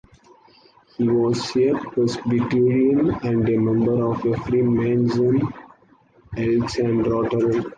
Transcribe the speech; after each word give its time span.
He 0.97 1.07
was 1.07 1.55
a 1.55 1.73
Presbyterian 1.91 3.11
and 3.23 3.47
a 3.47 3.55
member 3.59 4.09
of 4.11 4.23
the 4.23 4.35
Freemasons, 4.47 5.43
Elks 6.35 6.79
and 6.79 7.05
Rotary. 7.05 7.63